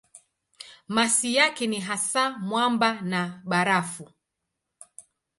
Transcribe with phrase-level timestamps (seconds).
[0.87, 4.09] Masi yake ni hasa mwamba na barafu.